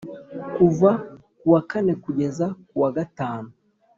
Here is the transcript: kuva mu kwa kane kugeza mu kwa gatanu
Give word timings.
kuva 0.55 0.89
mu 0.99 1.01
kwa 1.49 1.61
kane 1.69 1.93
kugeza 2.03 2.45
mu 2.51 2.55
kwa 2.73 2.89
gatanu 2.97 3.49